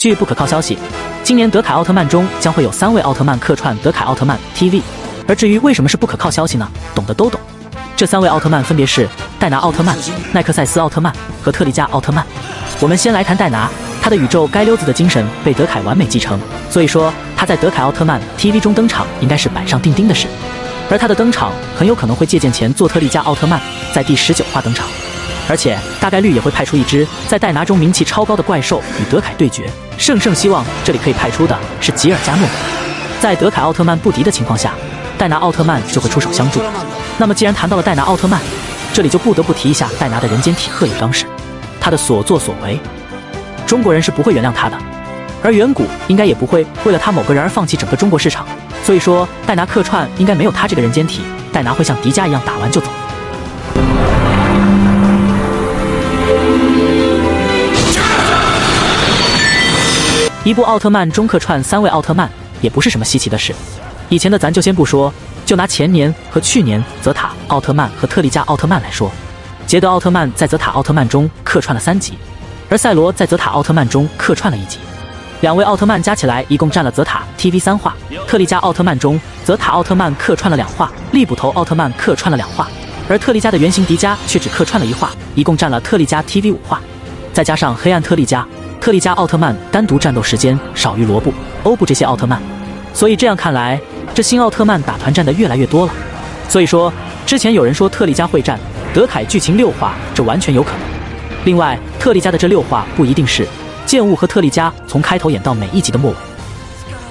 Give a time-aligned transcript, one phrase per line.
[0.00, 0.78] 据不可靠消息，
[1.22, 4.80] 今年德凯奥特曼中将会有三位奥特曼客串德凯奥特曼 TV。
[5.28, 6.66] 而至于为什么是不可靠消息呢？
[6.94, 7.38] 懂的都懂。
[7.94, 9.06] 这三位奥特曼分别是
[9.38, 9.94] 戴拿奥特曼、
[10.32, 12.24] 奈克赛斯奥特曼和特利迦奥特曼。
[12.80, 13.68] 我们先来谈戴拿，
[14.00, 16.40] 他的宇宙街溜子的精神被德凯完美继承，
[16.70, 20.26] 所以说他在德凯奥特曼 TV 中登场应该是板上钉钉的事。
[20.90, 23.60] 而他的登场很有可能会借鉴前作特利迦奥特曼
[23.92, 24.86] 在第十九话登场，
[25.46, 29.70] 而且大概率也会派出一只在戴拿中名气超高的怪兽与德凯对决。
[29.98, 32.48] 圣圣希望这里可以派出的是吉尔加诺，
[33.20, 34.72] 在德凯奥特曼不敌的情况下，
[35.18, 36.60] 戴拿奥特曼就会出手相助。
[37.18, 38.40] 那么既然谈到了戴拿奥特曼，
[38.94, 41.26] 这里就不得不提一下戴拿的人间体鹤野刚士，
[41.78, 42.80] 他的所作所为，
[43.66, 44.78] 中国人是不会原谅他的，
[45.42, 48.46] 而远古应该也不会为了他某个人而放弃整个中国市场。
[48.82, 51.20] 所以说，戴拿客串应该没有他这个人间体，
[51.52, 52.90] 戴拿会像迪迦一样打完就走。
[60.42, 62.28] 一部奥特曼中客串三位奥特曼
[62.62, 63.54] 也不是什么稀奇的事，
[64.08, 65.12] 以前的咱就先不说，
[65.44, 69.12] 就拿前年和去年泽塔奥特曼和特利迦奥特曼来说，
[69.66, 72.14] 捷德奥特曼在泽塔奥特曼中客串了三集，
[72.70, 74.78] 而赛罗在泽塔奥特曼中客串了一集，
[75.42, 77.94] 两位奥特曼加起来一共占了泽塔 TV 三话。
[78.26, 82.66] 特利迦奥特曼中，泽塔奥特曼客串了两话，利捕头奥特曼客串了两话，
[83.10, 86.80] 而特利迦的原型迪迦却只客串了一话，一共占了特利迦 TV 五话，
[87.34, 88.42] 再加上黑暗特利迦。
[88.80, 92.40] 特利迦奥特曼单独战斗时间少于罗布、欧布这些奥特曼，
[92.94, 93.78] 所以这样看来，
[94.14, 95.92] 这新奥特曼打团战的越来越多了。
[96.48, 96.90] 所以说，
[97.26, 98.58] 之前有人说特利迦会战
[98.94, 100.80] 德凯剧情六话，这完全有可能。
[101.44, 103.46] 另外，特利迦的这六话不一定是
[103.84, 106.16] 剑雾和特利迦从开头演到每一集的末尾，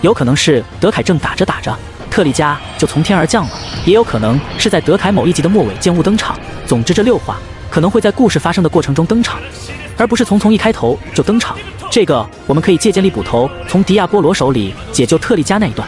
[0.01, 1.77] 有可能是德凯正打着打着，
[2.09, 3.51] 特利迦就从天而降了，
[3.85, 6.35] 也有可能是在德凯某一集的末尾剑雾登场。
[6.65, 7.37] 总之，这六话
[7.69, 9.39] 可能会在故事发生的过程中登场。
[9.99, 11.57] 而不是从从一开头就登场，
[11.91, 15.87] 这个我们可以借鉴利捕头从迪亚波罗手里解救特利迦那一段。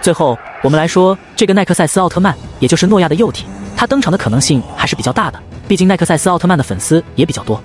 [0.00, 3.44] 最后，我们来说这个奈克赛斯奥特曼，也就是诺亚的幼体，
[3.76, 7.60] 他登场的可能性还是比较大的，毕竟奈克赛斯奥特曼的粉丝也比较多。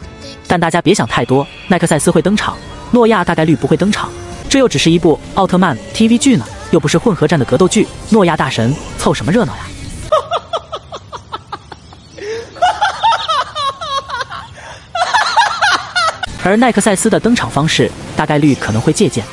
[0.48, 2.58] 但大家别想太多，奈克赛斯会登场，
[2.90, 4.10] 诺亚大概率不会登场，
[4.50, 9.62] 这又只是一部奥特曼 TV 剧呢，又不是混合战的格斗剧，诺亚大神凑什么热闹呀？
[16.46, 19.24] 而奈克赛斯的登场方式大概率可能会借鉴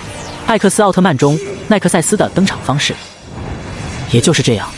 [0.47, 2.95] 艾克斯奥特曼中奈克赛斯的登场方式，
[4.11, 4.69] 也就是这样。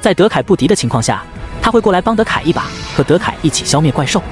[0.00, 1.22] 在德凯不敌的情况下，
[1.60, 2.66] 他会过来帮德凯一把，
[2.96, 4.22] 和德凯一起消灭怪兽。